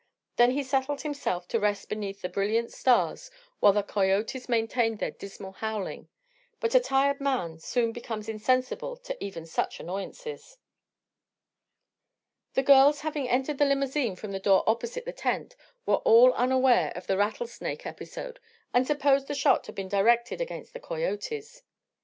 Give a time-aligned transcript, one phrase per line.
[0.37, 5.11] Then he settled himself to rest beneath the brilliant stars while the coyotes maintained their
[5.11, 6.09] dismal howling.
[6.59, 10.57] But a tired man soon becomes insensible to even such annoyances.
[12.55, 16.91] The girls, having entered the limousine from the door opposite the tent, were all unaware
[16.95, 18.39] of the rattlesnake episode
[18.73, 21.61] and supposed the shot had been directed against the coyotes.